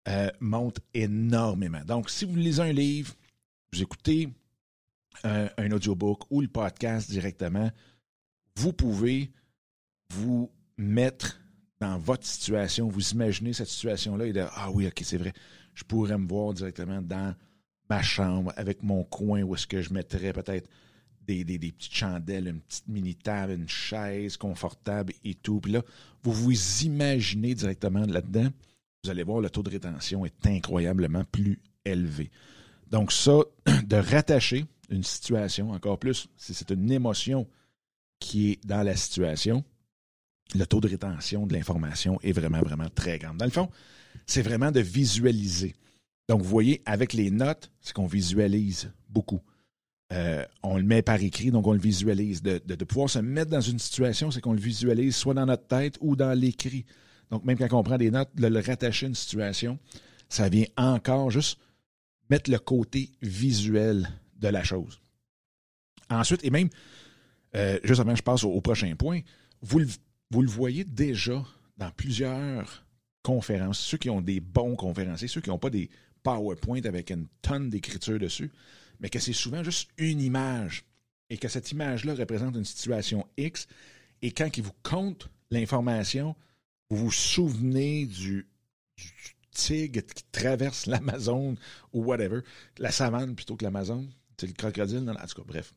euh, 0.08 0.30
monte 0.40 0.80
énormément. 0.94 1.84
Donc, 1.86 2.10
si 2.10 2.26
vous 2.26 2.36
lisez 2.36 2.62
un 2.62 2.72
livre, 2.72 3.14
vous 3.74 3.82
écoutez 3.82 4.30
un, 5.24 5.50
un 5.58 5.72
audiobook 5.72 6.24
ou 6.30 6.42
le 6.42 6.48
podcast 6.48 7.10
directement, 7.10 7.72
vous 8.56 8.74
pouvez 8.74 9.32
vous 10.14 10.52
mettre 10.78 11.40
dans 11.80 11.98
votre 11.98 12.26
situation, 12.26 12.88
vous 12.88 13.10
imaginez 13.12 13.54
cette 13.54 13.68
situation-là 13.68 14.28
et 14.28 14.34
de 14.34 14.46
Ah 14.56 14.72
oui, 14.72 14.88
ok, 14.88 15.02
c'est 15.04 15.18
vrai, 15.18 15.34
je 15.74 15.84
pourrais 15.84 16.18
me 16.18 16.28
voir 16.28 16.54
directement 16.54 17.02
dans 17.02 17.36
ma 17.90 18.02
chambre 18.02 18.54
avec 18.56 18.82
mon 18.84 19.04
coin 19.04 19.42
où 19.44 19.56
est-ce 19.56 19.68
que 19.68 19.82
je 19.82 19.94
mettrais 19.94 20.34
peut-être 20.34 20.70
des, 21.22 21.44
des, 21.44 21.58
petites 21.58 21.94
chandelles, 21.94 22.48
une 22.48 22.62
petite 22.62 22.88
mini-table, 22.88 23.54
une 23.54 23.68
chaise 23.68 24.38
confortable 24.38 25.14
et 25.24 25.34
tout. 25.34 25.60
Puis 25.60 25.72
là, 25.72 25.82
vous 26.24 26.32
vous 26.32 26.84
imaginez 26.84 27.56
directement 27.56 28.06
là-dedans, 28.06 28.50
vous 29.06 29.12
allez 29.12 29.24
voir, 29.24 29.40
le 29.40 29.50
taux 29.50 29.64
de 29.64 29.70
rétention 29.70 30.26
est 30.26 30.48
incroyablement 30.48 31.24
plus 31.32 31.60
élevé. 31.86 32.32
Donc 32.90 33.12
ça, 33.12 33.40
de 33.86 33.96
rattacher 33.96 34.66
une 34.90 35.04
situation, 35.04 35.72
encore 35.72 36.00
plus 36.00 36.28
si 36.38 36.54
c'est 36.54 36.72
une 36.72 36.92
émotion 36.92 37.48
qui 38.20 38.52
est 38.52 38.66
dans 38.66 38.82
la 38.82 38.96
situation, 38.96 39.64
le 40.56 40.66
taux 40.66 40.80
de 40.80 40.88
rétention 40.88 41.46
de 41.46 41.54
l'information 41.54 42.20
est 42.24 42.32
vraiment, 42.32 42.62
vraiment 42.62 42.90
très 42.94 43.20
grand. 43.20 43.34
Dans 43.36 43.46
le 43.46 43.52
fond, 43.52 43.70
c'est 44.26 44.42
vraiment 44.42 44.72
de 44.72 44.80
visualiser. 44.80 45.76
Donc, 46.28 46.42
vous 46.42 46.50
voyez, 46.50 46.82
avec 46.86 47.14
les 47.14 47.30
notes, 47.30 47.72
c'est 47.82 47.94
qu'on 47.94 48.08
visualise 48.08 48.92
beaucoup. 49.10 49.42
Euh, 50.14 50.46
on 50.64 50.78
le 50.78 50.84
met 50.84 51.02
par 51.02 51.22
écrit, 51.22 51.52
donc 51.52 51.68
on 51.68 51.74
le 51.74 51.80
visualise. 51.80 52.42
De, 52.42 52.60
pouvoir 52.86 53.10
se 53.10 53.20
mettre 53.20 53.52
dans 53.52 53.62
une 53.62 53.80
situation, 53.80 54.32
c'est 54.32 54.42
qu'on 54.42 54.54
le 54.54 54.60
visualise 54.60 55.16
soit 55.16 55.34
dans 55.34 55.46
notre 55.46 55.68
tête 55.68 55.98
ou 56.02 56.16
dans 56.16 56.38
l'écrit. 56.38 56.86
Donc, 57.32 57.44
même 57.44 57.58
quand 57.58 57.72
on 57.74 57.84
prend 57.84 57.98
des 57.98 58.12
notes, 58.12 58.30
le, 58.38 58.60
rattacher 58.60 59.06
à 59.06 59.10
une 59.10 59.16
situation, 59.16 59.80
ça 60.30 60.50
vient 60.50 60.66
encore 60.78 61.32
juste 61.32 61.60
mettre 62.30 62.50
le 62.50 62.60
côté 62.60 63.12
visuel 63.22 64.10
de 64.38 64.48
la 64.48 64.64
chose. 64.64 65.00
Ensuite, 66.10 66.44
et 66.44 66.50
même, 66.50 66.70
euh, 67.56 67.80
justement, 67.84 68.16
je 68.16 68.24
passe 68.24 68.44
au, 68.44 68.62
prochain 68.62 68.96
point, 68.96 69.22
vous 69.62 69.80
le 69.80 69.88
vous 70.32 70.42
le 70.42 70.50
voyez 70.50 70.84
déjà 70.84 71.44
dans 71.78 71.92
plusieurs 71.92 72.84
conférences, 73.22 73.80
ceux 73.80 73.98
qui 73.98 74.10
ont 74.10 74.22
des 74.22 74.40
bons 74.40 74.76
conférenciers, 74.76 75.28
ceux 75.28 75.42
qui 75.42 75.50
n'ont 75.50 75.60
pas 75.60 75.70
des 75.70 75.90
PowerPoint 76.24 76.82
avec 76.86 77.12
une 77.12 77.28
tonne 77.42 77.70
d'écriture 77.70 78.20
dessus, 78.20 78.52
mais 79.00 79.10
que 79.10 79.20
c'est 79.20 79.34
souvent 79.34 79.64
juste 79.64 79.90
une 79.98 80.22
image 80.22 80.84
et 81.30 81.38
que 81.38 81.48
cette 81.48 81.72
image-là 81.72 82.16
représente 82.16 82.56
une 82.56 82.66
situation 82.66 83.28
X 83.38 83.68
et 84.22 84.32
quand 84.32 84.58
ils 84.58 84.64
vous 84.64 84.76
comptent 84.84 85.30
l'information, 85.52 86.36
vous 86.90 86.98
vous 86.98 87.12
souvenez 87.12 88.06
du, 88.06 88.48
tigre 89.52 90.02
qui 90.02 90.24
traverse 90.32 90.86
l'Amazon 90.88 91.56
ou 91.94 92.04
whatever, 92.04 92.42
la 92.78 92.92
savane 92.92 93.36
plutôt 93.36 93.56
que 93.56 93.64
l'Amazon, 93.64 94.08
c'est 94.38 94.48
le 94.48 94.54
crocodile, 94.54 95.10
en 95.10 95.28
tout 95.28 95.42
cas, 95.42 95.48
bref. 95.48 95.74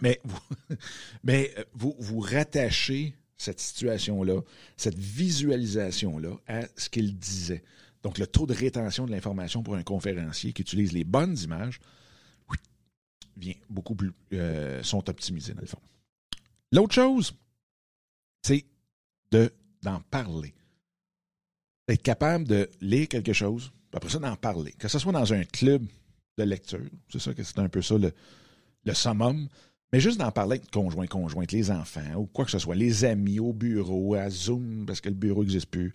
Mais 0.00 0.20
vous, 0.24 0.40
mais 1.24 1.52
euh, 1.58 1.64
vous, 1.74 1.94
vous 1.98 2.20
rattachez 2.20 3.14
cette 3.36 3.60
situation-là, 3.60 4.40
cette 4.76 4.98
visualisation-là 4.98 6.36
à 6.46 6.62
ce 6.76 6.88
qu'il 6.88 7.16
disait. 7.16 7.62
Donc, 8.02 8.18
le 8.18 8.26
taux 8.26 8.46
de 8.46 8.54
rétention 8.54 9.06
de 9.06 9.10
l'information 9.10 9.62
pour 9.62 9.76
un 9.76 9.82
conférencier 9.82 10.52
qui 10.52 10.62
utilise 10.62 10.92
les 10.92 11.04
bonnes 11.04 11.36
images, 11.38 11.80
vient 13.38 13.54
beaucoup 13.70 13.94
plus, 13.94 14.12
euh, 14.32 14.82
sont 14.82 15.08
optimisés 15.08 15.54
dans 15.54 15.60
le 15.60 15.66
fond. 15.66 15.80
L'autre 16.72 16.94
chose, 16.94 17.34
c'est 18.42 18.64
de, 19.30 19.52
d'en 19.82 20.00
parler. 20.10 20.54
D'être 21.86 22.02
capable 22.02 22.44
de 22.44 22.68
lire 22.80 23.08
quelque 23.08 23.32
chose, 23.32 23.72
puis 23.90 23.96
après 23.96 24.10
ça, 24.10 24.18
d'en 24.18 24.36
parler. 24.36 24.72
Que 24.72 24.88
ce 24.88 24.98
soit 24.98 25.12
dans 25.12 25.32
un 25.32 25.44
club 25.44 25.86
de 26.36 26.44
lecture, 26.44 26.90
c'est 27.10 27.20
ça 27.20 27.34
que 27.34 27.42
c'est 27.42 27.58
un 27.58 27.68
peu 27.68 27.82
ça 27.82 27.96
le, 27.98 28.12
le 28.84 28.94
summum, 28.94 29.48
mais 29.92 30.00
juste 30.00 30.18
d'en 30.18 30.30
parler 30.30 30.58
avec 30.58 30.70
conjoint, 30.70 31.06
conjointe, 31.06 31.52
les 31.52 31.70
enfants 31.70 32.14
ou 32.16 32.26
quoi 32.26 32.44
que 32.44 32.50
ce 32.50 32.58
soit, 32.58 32.74
les 32.74 33.04
amis 33.04 33.40
au 33.40 33.52
bureau, 33.52 34.14
à 34.14 34.28
Zoom, 34.28 34.84
parce 34.86 35.00
que 35.00 35.08
le 35.08 35.14
bureau 35.14 35.42
n'existe 35.42 35.70
plus, 35.70 35.92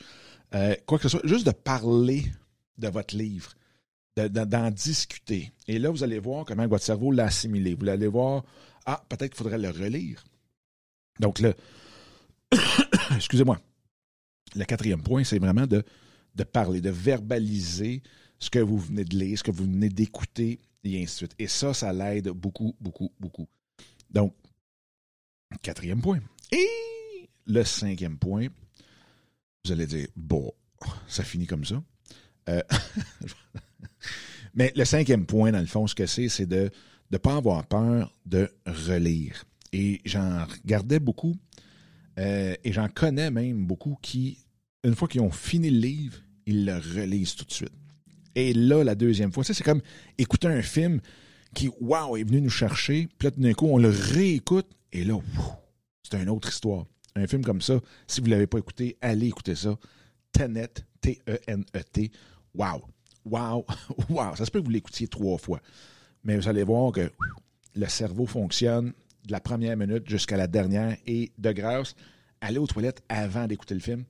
euh, 0.55 0.75
quoi 0.85 0.97
que 0.97 1.03
ce 1.03 1.09
soit, 1.09 1.25
juste 1.25 1.45
de 1.45 1.51
parler 1.51 2.25
de 2.77 2.87
votre 2.87 3.15
livre, 3.15 3.53
d'en 4.17 4.71
discuter. 4.71 5.51
Et 5.67 5.79
là, 5.79 5.89
vous 5.89 6.03
allez 6.03 6.19
voir 6.19 6.45
comment 6.45 6.67
votre 6.67 6.83
cerveau 6.83 7.11
l'a 7.11 7.25
assimilé. 7.25 7.75
Vous 7.75 7.87
allez 7.87 8.07
voir, 8.07 8.43
ah, 8.85 9.03
peut-être 9.09 9.31
qu'il 9.31 9.37
faudrait 9.37 9.57
le 9.57 9.69
relire. 9.69 10.23
Donc, 11.19 11.39
le, 11.39 11.55
excusez-moi, 13.15 13.59
le 14.55 14.65
quatrième 14.65 15.01
point, 15.01 15.23
c'est 15.23 15.39
vraiment 15.39 15.67
de, 15.67 15.83
parler, 16.43 16.81
de 16.81 16.89
verbaliser 16.89 18.01
ce 18.39 18.49
que 18.49 18.59
vous 18.59 18.77
venez 18.77 19.05
de 19.05 19.15
lire, 19.15 19.37
ce 19.37 19.43
que 19.43 19.51
vous 19.51 19.65
venez 19.65 19.89
d'écouter, 19.89 20.59
et 20.83 21.01
ainsi 21.01 21.03
de 21.03 21.17
suite. 21.17 21.35
Et 21.39 21.47
ça, 21.47 21.73
ça 21.73 21.93
l'aide 21.93 22.29
beaucoup, 22.29 22.75
beaucoup, 22.79 23.11
beaucoup. 23.19 23.47
Donc, 24.09 24.33
quatrième 25.61 26.01
point. 26.01 26.19
Et 26.51 27.29
le 27.45 27.63
cinquième 27.63 28.17
point, 28.17 28.47
vous 29.63 29.71
allez 29.71 29.87
dire, 29.87 30.07
bon, 30.15 30.51
ça 31.07 31.23
finit 31.23 31.47
comme 31.47 31.65
ça. 31.65 31.81
Euh, 32.49 32.61
mais 34.53 34.73
le 34.75 34.85
cinquième 34.85 35.25
point, 35.25 35.51
dans 35.51 35.61
le 35.61 35.65
fond, 35.65 35.87
ce 35.87 35.95
que 35.95 36.05
c'est, 36.05 36.29
c'est 36.29 36.45
de 36.45 36.69
ne 37.11 37.17
pas 37.17 37.35
avoir 37.35 37.65
peur 37.65 38.13
de 38.25 38.49
relire. 38.65 39.45
Et 39.71 40.01
j'en 40.05 40.45
regardais 40.45 40.99
beaucoup, 40.99 41.35
euh, 42.19 42.55
et 42.63 42.73
j'en 42.73 42.89
connais 42.89 43.31
même 43.31 43.65
beaucoup 43.65 43.97
qui, 44.01 44.37
une 44.83 44.95
fois 44.95 45.07
qu'ils 45.07 45.21
ont 45.21 45.31
fini 45.31 45.69
le 45.69 45.79
livre, 45.79 46.17
ils 46.45 46.65
le 46.65 46.75
relisent 46.75 47.35
tout 47.35 47.45
de 47.45 47.51
suite. 47.51 47.73
Et 48.35 48.53
là, 48.53 48.83
la 48.83 48.95
deuxième 48.95 49.31
fois, 49.31 49.43
c'est 49.43 49.63
comme 49.63 49.81
écouter 50.17 50.47
un 50.47 50.61
film 50.61 50.99
qui, 51.53 51.69
wow, 51.79 52.17
est 52.17 52.23
venu 52.23 52.41
nous 52.41 52.49
chercher. 52.49 53.07
Puis 53.17 53.27
là, 53.27 53.31
d'un 53.35 53.53
coup, 53.53 53.67
on 53.67 53.77
le 53.77 53.89
réécoute. 53.89 54.67
Et 54.91 55.03
là, 55.03 55.19
c'est 56.03 56.21
une 56.21 56.29
autre 56.29 56.49
histoire. 56.49 56.85
Un 57.15 57.27
film 57.27 57.43
comme 57.43 57.61
ça, 57.61 57.79
si 58.07 58.21
vous 58.21 58.27
ne 58.27 58.31
l'avez 58.31 58.47
pas 58.47 58.57
écouté, 58.57 58.97
allez 59.01 59.27
écouter 59.27 59.55
ça. 59.55 59.77
Tenet, 60.31 60.73
T-E-N-E-T. 61.01 62.11
Wow. 62.55 62.81
Wow. 63.25 63.65
Wow. 64.09 64.35
Ça 64.35 64.45
se 64.45 64.51
peut 64.51 64.59
que 64.59 64.65
vous 64.65 64.71
l'écoutiez 64.71 65.07
trois 65.07 65.37
fois. 65.37 65.61
Mais 66.23 66.37
vous 66.37 66.47
allez 66.47 66.63
voir 66.63 66.91
que 66.91 67.11
le 67.75 67.87
cerveau 67.87 68.25
fonctionne 68.25 68.93
de 69.25 69.31
la 69.31 69.39
première 69.39 69.77
minute 69.77 70.09
jusqu'à 70.09 70.37
la 70.37 70.47
dernière. 70.47 70.97
Et 71.05 71.31
de 71.37 71.51
grâce, 71.51 71.95
allez 72.41 72.57
aux 72.57 72.67
toilettes 72.67 73.03
avant 73.09 73.45
d'écouter 73.45 73.75
le 73.75 73.79
film, 73.79 74.05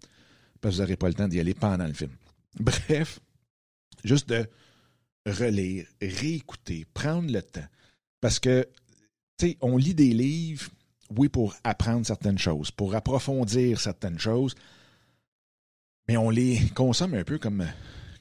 vous 0.69 0.81
n'aurez 0.81 0.95
pas 0.95 1.07
le 1.07 1.13
temps 1.13 1.27
d'y 1.27 1.39
aller 1.39 1.53
pendant 1.53 1.87
le 1.87 1.93
film. 1.93 2.11
Bref, 2.59 3.19
juste 4.03 4.29
de 4.29 4.47
relire, 5.25 5.85
réécouter, 6.01 6.85
prendre 6.93 7.31
le 7.31 7.41
temps. 7.41 7.65
Parce 8.21 8.39
que, 8.39 8.67
tu 9.37 9.47
sais, 9.47 9.57
on 9.61 9.77
lit 9.77 9.93
des 9.93 10.13
livres, 10.13 10.69
oui, 11.17 11.29
pour 11.29 11.55
apprendre 11.63 12.05
certaines 12.05 12.37
choses, 12.37 12.71
pour 12.71 12.95
approfondir 12.95 13.79
certaines 13.79 14.19
choses, 14.19 14.55
Mais 16.07 16.17
on 16.17 16.29
les 16.29 16.59
consomme 16.75 17.13
un 17.13 17.23
peu 17.23 17.37
comme, 17.39 17.65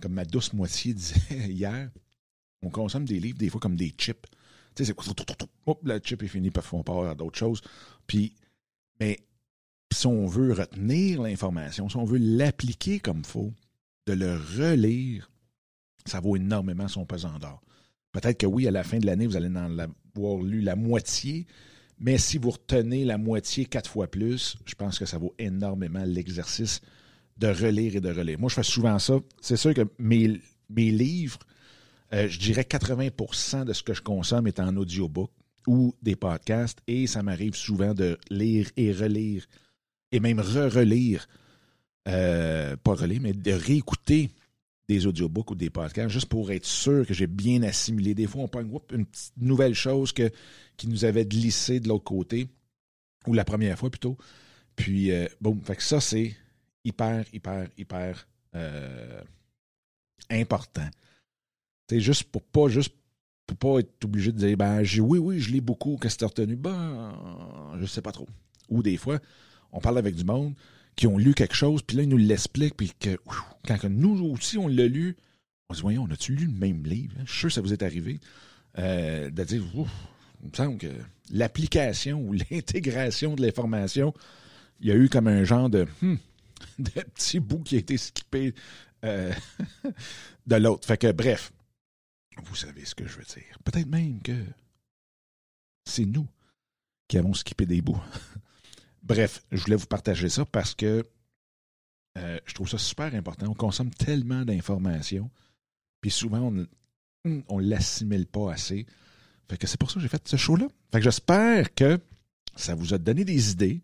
comme 0.01 0.13
ma 0.13 0.25
douce 0.25 0.53
moitié 0.53 0.95
disait 0.95 1.49
hier. 1.49 1.91
On 2.63 2.71
consomme 2.71 3.05
des 3.05 3.19
livres 3.19 3.39
des 3.39 3.51
fois 3.51 3.61
comme 3.61 3.77
des 3.77 3.93
chips. 3.99 4.27
Tu 4.75 4.85
sais, 4.85 4.95
c'est 4.97 5.43
hop, 5.67 5.81
la 5.85 6.01
chip 6.01 6.23
est 6.23 6.29
finie, 6.29 6.51
puis 6.51 6.63
on 6.73 6.85
part 6.85 7.09
à 7.09 7.15
d'autres 7.15 7.39
choses. 7.39 7.61
Puis, 8.07 8.35
mais 9.01 9.19
si 9.93 10.07
on 10.07 10.27
veut 10.27 10.53
retenir 10.53 11.23
l'information, 11.23 11.89
si 11.89 11.97
on 11.97 12.05
veut 12.05 12.19
l'appliquer 12.19 13.01
comme 13.01 13.25
faut, 13.25 13.53
de 14.07 14.13
le 14.13 14.37
relire, 14.37 15.31
ça 16.07 16.21
vaut 16.21 16.37
énormément 16.37 16.89
son 16.89 17.07
pesant 17.07 17.39
d'or. 17.39 17.63
Peut-être 18.13 18.39
que 18.39 18.47
oui, 18.47 18.67
à 18.67 18.71
la 18.71 18.85
fin 18.85 18.99
de 18.99 19.07
l'année, 19.07 19.27
vous 19.27 19.37
allez 19.37 19.49
en 19.49 19.79
avoir 19.79 20.43
lu 20.43 20.61
la 20.61 20.77
moitié, 20.77 21.47
mais 21.99 22.19
si 22.19 22.37
vous 22.37 22.51
retenez 22.51 23.05
la 23.05 23.17
moitié 23.17 23.65
quatre 23.65 23.89
fois 23.89 24.09
plus, 24.09 24.57
je 24.67 24.75
pense 24.75 24.99
que 24.99 25.07
ça 25.07 25.19
vaut 25.19 25.35
énormément 25.39 26.05
l'exercice 26.05 26.81
de 27.39 27.49
relire 27.49 27.97
et 27.97 28.01
de 28.01 28.13
relire. 28.13 28.39
Moi, 28.39 28.51
je 28.51 28.57
fais 28.57 28.63
souvent 28.63 28.99
ça. 28.99 29.19
C'est 29.41 29.57
sûr 29.57 29.73
que 29.73 29.83
mes, 29.99 30.41
livres, 30.69 31.39
euh, 32.13 32.29
je 32.29 32.39
dirais 32.39 32.63
80% 32.63 33.65
de 33.65 33.73
ce 33.73 33.83
que 33.83 33.95
je 33.95 34.03
consomme 34.03 34.47
est 34.47 34.61
en 34.61 34.77
audiobook 34.77 35.31
ou 35.67 35.95
des 36.03 36.17
podcasts, 36.17 36.81
et 36.89 37.07
ça 37.07 37.23
m'arrive 37.23 37.55
souvent 37.55 37.95
de 37.95 38.19
lire 38.31 38.69
et 38.77 38.93
relire, 38.93 39.47
et 40.13 40.21
même 40.21 40.41
re-relire, 40.41 41.27
euh, 42.09 42.77
pas 42.77 42.95
relire, 42.95 43.21
mais 43.21 43.33
de 43.33 43.53
réécouter 43.53 44.31
des 44.89 45.07
audiobooks 45.07 45.51
ou 45.51 45.55
des 45.55 45.71
podcasts, 45.71 46.11
juste 46.11 46.27
pour 46.27 46.51
être 46.51 46.67
sûr 46.67 47.07
que 47.07 47.15
j'ai 47.15 47.27
bien 47.27 47.63
assimilé. 47.63 48.15
Des 48.15 48.27
fois, 48.27 48.43
on 48.43 48.49
prend 48.49 48.63
une 48.93 49.07
petite 49.07 49.33
nouvelle 49.39 49.75
chose 49.75 50.13
que, 50.13 50.31
qui 50.77 50.89
nous 50.89 51.05
avait 51.05 51.25
glissé 51.25 51.81
de 51.81 51.89
l'autre 51.89 52.05
côté, 52.05 52.49
ou 53.27 53.33
la 53.33 53.45
première 53.45 53.79
fois 53.79 53.91
plutôt. 53.91 54.17
Puis, 54.77 55.11
euh, 55.11 55.27
bon, 55.41 55.59
fait 55.65 55.77
que 55.77 55.83
ça, 55.83 56.01
c'est 56.01 56.35
hyper, 56.85 57.25
hyper, 57.33 57.69
hyper 57.79 58.27
euh, 58.55 59.23
important. 60.31 60.89
C'est 61.89 62.01
juste 62.01 62.25
pour 62.25 62.43
pas 62.43 62.69
juste 62.69 62.95
pour 63.47 63.57
pas 63.57 63.81
être 63.81 64.05
obligé 64.05 64.33
de 64.33 64.39
dire 64.39 64.57
ben 64.57 64.83
oui, 65.01 65.19
oui, 65.19 65.41
je 65.41 65.51
lis 65.51 65.61
beaucoup, 65.61 65.99
qu'est-ce 66.01 66.15
que 66.15 66.21
tu 66.21 66.25
as 66.25 66.29
retenu? 66.29 66.57
Ben, 66.57 67.13
je 67.81 67.87
sais 67.87 68.03
pas 68.03 68.13
trop. 68.13 68.29
Ou 68.69 68.83
des 68.83 68.97
fois, 68.97 69.19
on 69.73 69.81
parle 69.81 69.99
avec 69.99 70.15
du 70.15 70.25
monde, 70.25 70.55
qui 70.97 71.07
ont 71.07 71.19
lu 71.19 71.35
quelque 71.35 71.55
chose, 71.55 71.83
puis 71.83 71.97
là, 71.97 72.03
ils 72.03 72.09
nous 72.09 72.19
l'expliquent, 72.19 72.77
puis 72.77 72.93
que 72.99 73.19
quand 73.67 73.85
nous 73.85 74.25
aussi, 74.27 74.59
on 74.59 74.69
l'a 74.69 74.87
lu, 74.87 75.17
on 75.69 75.75
se 75.75 75.79
dit, 75.79 75.83
voyons, 75.83 76.05
on 76.09 76.13
a-tu 76.13 76.35
lu 76.35 76.47
le 76.47 76.53
même 76.53 76.85
livre? 76.85 77.15
Je 77.25 77.31
suis 77.31 77.39
sûr 77.41 77.49
que 77.49 77.55
ça 77.55 77.61
vous 77.61 77.73
est 77.73 77.83
arrivé. 77.83 78.21
Euh, 78.79 79.31
de 79.31 79.45
dire, 79.45 79.63
il 80.43 80.51
me 80.51 80.55
semble 80.55 80.79
que 80.79 80.93
l'application 81.31 82.21
ou 82.21 82.33
l'intégration 82.51 83.35
de 83.35 83.43
l'information, 83.43 84.15
il 84.81 84.89
y 84.89 84.93
a 84.93 84.95
eu 84.95 85.09
comme 85.09 85.29
un 85.29 85.45
genre 85.45 85.71
de, 85.71 85.87
hmm, 86.03 86.17
de 86.79 86.91
petit 86.91 87.41
bout 87.41 87.63
qui 87.63 87.77
a 87.77 87.79
été 87.79 87.97
skippé 87.97 88.55
euh, 89.05 89.33
de 90.47 90.57
l'autre. 90.57 90.87
Fait 90.87 91.13
bref, 91.13 91.53
vous 92.45 92.57
savez 92.57 92.85
ce 92.85 92.95
que 92.95 93.07
je 93.07 93.17
veux 93.17 93.25
dire. 93.25 93.59
Peut-être 93.65 93.89
même 93.89 94.21
que 94.23 94.37
c'est 95.85 96.05
nous 96.05 96.27
qui 97.09 97.19
avons 97.19 97.35
skippé 97.35 97.67
des 97.67 97.83
bouts. 97.83 98.01
Bref, 99.03 99.43
je 99.51 99.63
voulais 99.65 99.77
vous 99.77 99.87
partager 99.87 100.29
ça 100.29 100.45
parce 100.45 100.75
que 100.75 101.05
euh, 102.19 102.39
je 102.45 102.55
trouve 102.55 102.69
ça 102.69 102.79
super 102.79 103.15
important. 103.15 103.47
On 103.49 103.55
consomme 103.55 103.91
tellement 103.91 104.45
d'informations, 104.45 105.31
puis 106.01 106.11
souvent, 106.11 106.53
on 107.25 107.61
ne 107.61 107.69
l'assimile 107.69 108.27
pas 108.27 108.53
assez. 108.53 108.87
Fait 109.51 109.57
que 109.57 109.67
c'est 109.67 109.79
pour 109.79 109.91
ça 109.91 109.97
que 109.97 110.01
j'ai 110.01 110.09
fait 110.09 110.27
ce 110.27 110.37
show-là. 110.37 110.67
Fait 110.93 110.99
que 110.99 111.05
j'espère 111.05 111.75
que 111.75 111.99
ça 112.57 112.75
vous 112.75 112.95
a 112.95 112.99
donné 112.99 113.25
des 113.25 113.53
idées. 113.53 113.81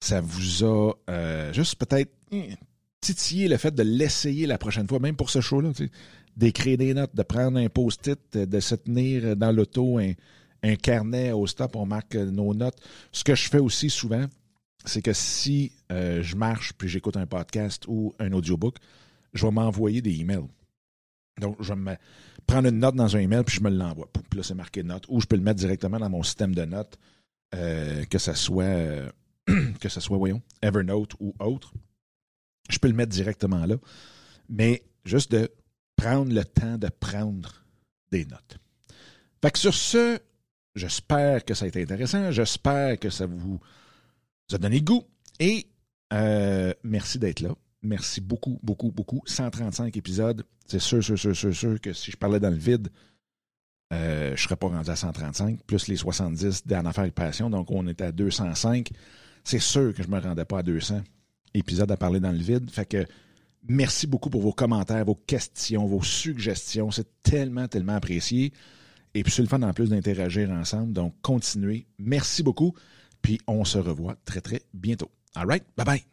Ça 0.00 0.20
vous 0.20 0.64
a 0.64 0.92
euh, 1.08 1.52
juste 1.52 1.76
peut-être 1.76 2.12
hmm, 2.30 2.54
titillé 3.00 3.48
le 3.48 3.56
fait 3.56 3.74
de 3.74 3.82
l'essayer 3.82 4.46
la 4.46 4.58
prochaine 4.58 4.88
fois, 4.88 4.98
même 4.98 5.16
pour 5.16 5.30
ce 5.30 5.40
show-là. 5.40 5.70
D'écrire 6.36 6.78
des 6.78 6.94
notes, 6.94 7.14
de 7.14 7.22
prendre 7.22 7.58
un 7.58 7.68
post-it, 7.68 8.36
de 8.36 8.60
se 8.60 8.74
tenir 8.74 9.36
dans 9.36 9.52
l'auto, 9.52 9.98
un, 9.98 10.12
un 10.62 10.76
carnet 10.76 11.32
au 11.32 11.46
stop, 11.46 11.76
on 11.76 11.86
marque 11.86 12.14
nos 12.14 12.54
notes. 12.54 12.80
Ce 13.12 13.22
que 13.22 13.34
je 13.34 13.48
fais 13.48 13.58
aussi 13.58 13.90
souvent, 13.90 14.26
c'est 14.84 15.02
que 15.02 15.12
si 15.12 15.72
euh, 15.90 16.22
je 16.22 16.36
marche 16.36 16.72
puis 16.72 16.88
j'écoute 16.88 17.16
un 17.16 17.26
podcast 17.26 17.84
ou 17.88 18.14
un 18.18 18.32
audiobook, 18.32 18.76
je 19.32 19.46
vais 19.46 19.52
m'envoyer 19.52 20.02
des 20.02 20.20
emails. 20.20 20.48
Donc, 21.40 21.56
je 21.60 21.72
vais 21.72 21.78
me 21.78 21.96
prendre 22.46 22.68
une 22.68 22.78
note 22.78 22.94
dans 22.94 23.16
un 23.16 23.20
email 23.20 23.44
puis 23.44 23.56
je 23.56 23.62
me 23.62 23.70
l'envoie. 23.70 24.08
Puis 24.12 24.38
là, 24.38 24.42
c'est 24.42 24.54
marqué 24.54 24.82
note. 24.82 25.04
Ou 25.08 25.20
je 25.20 25.26
peux 25.26 25.36
le 25.36 25.42
mettre 25.42 25.60
directement 25.60 25.98
dans 25.98 26.10
mon 26.10 26.22
système 26.22 26.54
de 26.54 26.64
notes, 26.64 26.98
euh, 27.54 28.04
que 28.04 28.18
ce 28.18 28.34
soit, 28.34 29.12
que 29.80 29.88
ce 29.88 30.00
soit, 30.00 30.18
voyons, 30.18 30.42
Evernote 30.60 31.14
ou 31.20 31.34
autre. 31.38 31.72
Je 32.70 32.78
peux 32.78 32.88
le 32.88 32.94
mettre 32.94 33.12
directement 33.12 33.64
là. 33.66 33.76
Mais 34.48 34.82
juste 35.04 35.32
de 35.32 35.50
prendre 35.96 36.32
le 36.32 36.44
temps 36.44 36.78
de 36.78 36.88
prendre 36.88 37.64
des 38.10 38.24
notes. 38.26 38.58
Fait 39.40 39.50
que 39.50 39.58
sur 39.58 39.74
ce, 39.74 40.18
j'espère 40.74 41.44
que 41.44 41.54
ça 41.54 41.64
a 41.64 41.68
été 41.68 41.82
intéressant. 41.82 42.30
J'espère 42.30 42.98
que 42.98 43.10
ça 43.10 43.26
vous 43.26 43.60
a 44.54 44.58
donné 44.58 44.78
le 44.78 44.84
goût. 44.84 45.04
Et 45.40 45.66
euh, 46.12 46.72
merci 46.82 47.18
d'être 47.18 47.40
là. 47.40 47.54
Merci 47.82 48.20
beaucoup, 48.20 48.60
beaucoup, 48.62 48.92
beaucoup. 48.92 49.22
135 49.26 49.96
épisodes. 49.96 50.44
C'est 50.66 50.78
sûr, 50.78 51.02
sûr, 51.02 51.18
sûr, 51.18 51.34
sûr, 51.34 51.54
sûr 51.54 51.80
que 51.80 51.92
si 51.92 52.10
je 52.10 52.16
parlais 52.16 52.38
dans 52.38 52.50
le 52.50 52.56
vide, 52.56 52.88
euh, 53.92 54.34
je 54.36 54.42
serais 54.42 54.56
pas 54.56 54.68
rendu 54.68 54.88
à 54.88 54.96
135, 54.96 55.62
plus 55.64 55.88
les 55.88 55.96
70 55.96 56.66
d'En 56.66 56.86
Affaires 56.86 57.04
et 57.04 57.10
Passion. 57.10 57.50
Donc, 57.50 57.70
on 57.70 57.86
est 57.86 58.00
à 58.00 58.12
205. 58.12 58.90
C'est 59.44 59.58
sûr 59.58 59.92
que 59.94 60.02
je 60.02 60.08
me 60.08 60.18
rendais 60.18 60.44
pas 60.44 60.60
à 60.60 60.62
200 60.62 61.02
épisodes 61.54 61.90
à 61.90 61.96
parler 61.96 62.20
dans 62.20 62.32
le 62.32 62.38
vide. 62.38 62.70
Fait 62.70 62.86
que 62.86 63.04
merci 63.68 64.06
beaucoup 64.06 64.30
pour 64.30 64.40
vos 64.40 64.52
commentaires, 64.52 65.04
vos 65.04 65.14
questions, 65.14 65.86
vos 65.86 66.02
suggestions. 66.02 66.90
C'est 66.90 67.08
tellement, 67.22 67.68
tellement 67.68 67.94
apprécié. 67.94 68.52
Et 69.14 69.22
puis, 69.22 69.32
c'est 69.32 69.42
le 69.42 69.48
fun 69.48 69.60
en 69.62 69.72
plus 69.74 69.90
d'interagir 69.90 70.50
ensemble. 70.50 70.92
Donc, 70.92 71.14
continuez. 71.20 71.86
Merci 71.98 72.42
beaucoup. 72.42 72.74
Puis 73.22 73.40
on 73.46 73.64
se 73.64 73.78
revoit 73.78 74.16
très, 74.24 74.40
très 74.40 74.62
bientôt. 74.74 75.10
All 75.34 75.46
right? 75.46 75.64
Bye 75.76 75.86
bye. 75.86 76.11